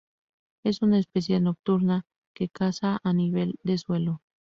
[0.63, 4.23] Es una especie nocturna, que caza a nivel de suelo.